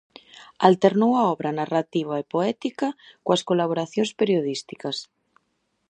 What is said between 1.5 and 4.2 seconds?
narrativa e poética coas colaboracións